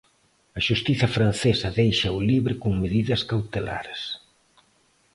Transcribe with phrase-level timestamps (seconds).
[0.57, 4.01] A xustiza francesa déixao libre con medidas cautelares.